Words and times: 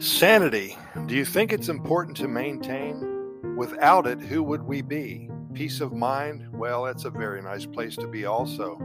Sanity. 0.00 0.78
Do 1.06 1.16
you 1.16 1.24
think 1.24 1.52
it's 1.52 1.68
important 1.68 2.16
to 2.18 2.28
maintain? 2.28 3.56
Without 3.56 4.06
it, 4.06 4.20
who 4.20 4.44
would 4.44 4.62
we 4.62 4.80
be? 4.80 5.28
Peace 5.54 5.80
of 5.80 5.92
mind? 5.92 6.46
Well, 6.52 6.86
it's 6.86 7.04
a 7.04 7.10
very 7.10 7.42
nice 7.42 7.66
place 7.66 7.96
to 7.96 8.06
be, 8.06 8.24
also. 8.24 8.78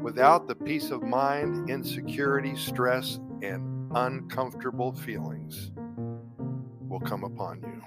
Without 0.00 0.46
the 0.46 0.54
peace 0.54 0.92
of 0.92 1.02
mind, 1.02 1.68
insecurity, 1.68 2.54
stress, 2.54 3.18
and 3.42 3.90
uncomfortable 3.96 4.92
feelings 4.92 5.72
will 6.88 7.00
come 7.00 7.24
upon 7.24 7.60
you. 7.60 7.82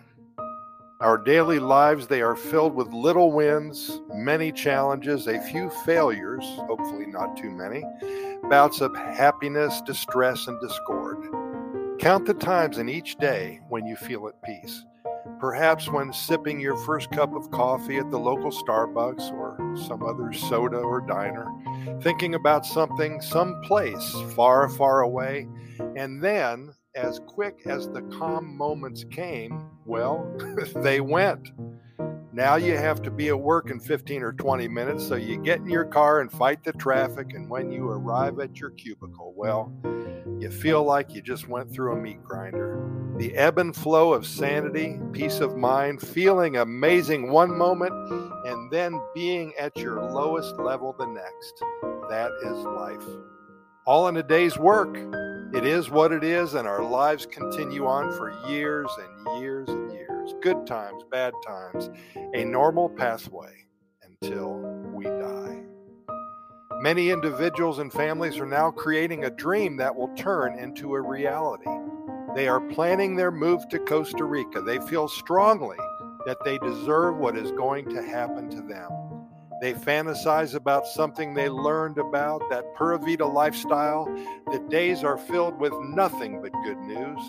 Our 0.99 1.18
daily 1.18 1.59
lives, 1.59 2.07
they 2.07 2.21
are 2.21 2.36
filled 2.36 2.73
with 2.73 2.89
little 2.89 3.31
wins, 3.31 4.02
many 4.13 4.52
challenges, 4.52 5.27
a 5.27 5.39
few 5.39 5.70
failures, 5.86 6.43
hopefully 6.68 7.05
not 7.05 7.38
too 7.38 7.52
many, 7.52 7.86
bouts 8.49 8.81
of 8.81 8.93
happiness, 8.93 9.79
distress, 9.85 10.48
and 10.48 10.59
discord. 10.59 11.29
Count 11.99 12.27
the 12.27 12.33
times 12.35 12.77
in 12.77 12.89
each 12.89 13.15
day 13.15 13.59
when 13.69 13.87
you 13.87 13.95
feel 13.95 14.27
at 14.27 14.41
peace. 14.43 14.85
Perhaps 15.39 15.89
when 15.89 16.13
sipping 16.13 16.59
your 16.59 16.77
first 16.77 17.09
cup 17.11 17.35
of 17.35 17.49
coffee 17.49 17.97
at 17.97 18.11
the 18.11 18.20
local 18.20 18.51
Starbucks 18.51 19.31
or 19.33 19.57
some 19.87 20.03
other 20.03 20.31
soda 20.31 20.77
or 20.77 21.01
diner, 21.01 21.47
thinking 22.01 22.35
about 22.35 22.67
something 22.67 23.20
some 23.20 23.59
place 23.63 24.15
far, 24.35 24.70
far 24.70 25.01
away, 25.01 25.47
and 25.95 26.23
then, 26.23 26.71
as 26.95 27.20
quick 27.25 27.61
as 27.65 27.89
the 27.89 28.03
calm 28.03 28.55
moments 28.55 29.03
came, 29.09 29.67
well, 29.85 30.31
they 30.75 31.01
went. 31.01 31.49
Now 32.38 32.55
you 32.55 32.77
have 32.77 33.02
to 33.02 33.09
be 33.09 33.30
at 33.30 33.40
work 33.40 33.72
in 33.72 33.80
15 33.80 34.22
or 34.22 34.32
20 34.32 34.68
minutes, 34.68 35.08
so 35.08 35.16
you 35.16 35.41
get 35.41 35.58
in 35.58 35.68
your 35.72 35.86
car 35.86 36.22
and 36.22 36.32
fight 36.32 36.63
the 36.63 36.72
traffic, 36.72 37.34
and 37.34 37.50
when 37.50 37.72
you 37.72 37.90
arrive 37.90 38.40
at 38.40 38.60
your 38.60 38.70
cubicle, 38.70 39.34
well, 39.36 39.73
you 40.38 40.52
feel 40.52 40.84
like 40.84 41.16
you 41.16 41.24
just 41.24 41.48
went 41.48 41.74
through 41.74 41.94
a 41.94 41.96
meat 41.96 42.24
grinder. 42.24 42.88
The 43.18 43.35
ebb 43.35 43.57
and 43.57 43.76
flow 43.76 44.13
of 44.13 44.27
sanity, 44.27 44.99
peace 45.13 45.40
of 45.40 45.57
mind, 45.57 45.99
feeling 45.99 46.57
amazing 46.57 47.32
one 47.32 47.57
moment, 47.57 47.94
and 48.46 48.72
then 48.72 49.01
being 49.16 49.55
at 49.60 49.76
your 49.76 49.99
lowest 50.04 50.60
level 50.60 50.94
the 50.94 51.07
next. 51.07 51.63
That 52.12 52.29
is 52.44 52.57
life. 52.66 53.18
All 53.88 54.10
in 54.10 54.18
a 54.18 54.22
day's 54.22 54.60
work. 54.60 54.96
It 55.55 55.66
is 55.66 55.90
what 55.90 56.12
it 56.12 56.24
is, 56.24 56.54
and 56.54 56.68
our 56.68 56.84
lives 56.84 57.26
continue 57.26 57.88
on 57.88 58.12
for 58.12 58.29
years 58.48 58.91
and 58.99 59.41
years 59.41 59.70
and 59.70 59.91
years. 59.91 59.96
Good 60.41 60.67
times, 60.67 61.03
bad 61.11 61.33
times, 61.45 61.89
a 62.33 62.43
normal 62.43 62.89
pathway 62.89 63.65
until 64.03 64.56
we 64.94 65.06
die. 65.06 65.63
Many 66.81 67.09
individuals 67.09 67.79
and 67.79 67.91
families 67.91 68.38
are 68.38 68.45
now 68.45 68.69
creating 68.69 69.25
a 69.25 69.31
dream 69.31 69.78
that 69.78 69.95
will 69.95 70.13
turn 70.16 70.59
into 70.59 70.94
a 70.94 71.01
reality. 71.01 71.69
They 72.35 72.47
are 72.47 72.61
planning 72.61 73.16
their 73.16 73.31
move 73.31 73.67
to 73.69 73.79
Costa 73.79 74.23
Rica. 74.23 74.61
They 74.61 74.79
feel 74.79 75.07
strongly 75.07 75.78
that 76.25 76.38
they 76.45 76.57
deserve 76.59 77.17
what 77.17 77.38
is 77.38 77.51
going 77.51 77.89
to 77.89 78.03
happen 78.03 78.50
to 78.50 78.61
them. 78.61 78.89
They 79.59 79.73
fantasize 79.73 80.53
about 80.53 80.85
something 80.85 81.33
they 81.33 81.50
learned 81.50 81.97
about, 81.97 82.47
that 82.51 82.75
Pura 82.75 83.00
Vida 83.00 83.25
lifestyle. 83.25 84.05
The 84.51 84.59
days 84.69 85.03
are 85.03 85.17
filled 85.17 85.59
with 85.59 85.73
nothing 85.81 86.41
but 86.41 86.51
good 86.63 86.78
news. 86.79 87.19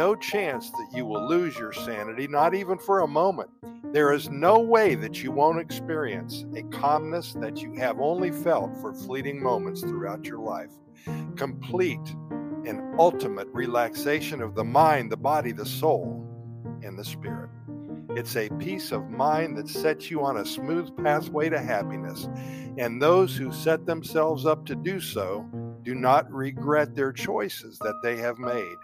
No 0.00 0.16
chance 0.16 0.70
that 0.70 0.88
you 0.94 1.04
will 1.04 1.28
lose 1.28 1.58
your 1.58 1.74
sanity, 1.74 2.26
not 2.26 2.54
even 2.54 2.78
for 2.78 3.00
a 3.00 3.06
moment. 3.06 3.50
There 3.92 4.14
is 4.14 4.30
no 4.30 4.58
way 4.58 4.94
that 4.94 5.22
you 5.22 5.30
won't 5.30 5.60
experience 5.60 6.46
a 6.56 6.62
calmness 6.74 7.34
that 7.34 7.60
you 7.60 7.74
have 7.74 8.00
only 8.00 8.30
felt 8.30 8.74
for 8.80 8.94
fleeting 8.94 9.42
moments 9.42 9.82
throughout 9.82 10.24
your 10.24 10.38
life. 10.38 10.70
Complete 11.36 12.16
and 12.64 12.98
ultimate 12.98 13.48
relaxation 13.48 14.40
of 14.40 14.54
the 14.54 14.64
mind, 14.64 15.12
the 15.12 15.18
body, 15.18 15.52
the 15.52 15.66
soul, 15.66 16.26
and 16.82 16.98
the 16.98 17.04
spirit. 17.04 17.50
It's 18.16 18.36
a 18.36 18.48
peace 18.58 18.92
of 18.92 19.10
mind 19.10 19.58
that 19.58 19.68
sets 19.68 20.10
you 20.10 20.24
on 20.24 20.38
a 20.38 20.46
smooth 20.46 20.96
pathway 21.04 21.50
to 21.50 21.60
happiness. 21.60 22.26
And 22.78 23.02
those 23.02 23.36
who 23.36 23.52
set 23.52 23.84
themselves 23.84 24.46
up 24.46 24.64
to 24.64 24.74
do 24.74 24.98
so 24.98 25.46
do 25.82 25.94
not 25.94 26.32
regret 26.32 26.94
their 26.94 27.12
choices 27.12 27.78
that 27.80 28.00
they 28.02 28.16
have 28.16 28.38
made. 28.38 28.76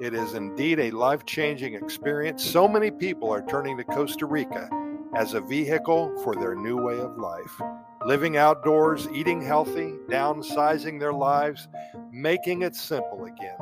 It 0.00 0.14
is 0.14 0.32
indeed 0.32 0.80
a 0.80 0.90
life 0.92 1.26
changing 1.26 1.74
experience. 1.74 2.42
So 2.42 2.66
many 2.66 2.90
people 2.90 3.30
are 3.30 3.44
turning 3.46 3.76
to 3.76 3.84
Costa 3.84 4.24
Rica 4.24 4.70
as 5.14 5.34
a 5.34 5.42
vehicle 5.42 6.18
for 6.24 6.34
their 6.34 6.54
new 6.54 6.82
way 6.82 6.98
of 6.98 7.18
life. 7.18 7.60
Living 8.06 8.38
outdoors, 8.38 9.08
eating 9.12 9.42
healthy, 9.42 9.92
downsizing 10.08 10.98
their 10.98 11.12
lives, 11.12 11.68
making 12.10 12.62
it 12.62 12.74
simple 12.74 13.26
again. 13.26 13.58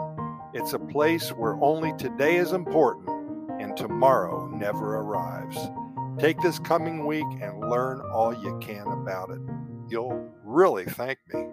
It's 0.54 0.74
a 0.74 0.78
place 0.78 1.30
where 1.30 1.56
only 1.60 1.92
today 1.98 2.36
is 2.36 2.52
important 2.52 3.08
and 3.60 3.76
tomorrow 3.76 4.46
never 4.46 4.98
arrives. 4.98 5.58
Take 6.20 6.40
this 6.40 6.60
coming 6.60 7.04
week 7.04 7.26
and 7.40 7.68
learn 7.68 8.00
all 8.12 8.32
you 8.32 8.56
can 8.60 8.86
about 8.86 9.30
it. 9.30 9.40
You'll 9.88 10.32
really 10.44 10.84
thank 10.84 11.18
me. 11.34 11.46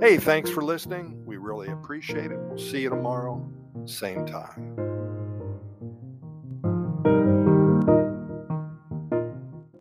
Hey, 0.00 0.16
thanks 0.16 0.48
for 0.48 0.64
listening. 0.64 1.22
We 1.26 1.36
really 1.36 1.68
appreciate 1.68 2.30
it. 2.30 2.38
We'll 2.38 2.56
see 2.56 2.80
you 2.80 2.88
tomorrow, 2.88 3.46
same 3.86 4.24
time. 4.26 4.93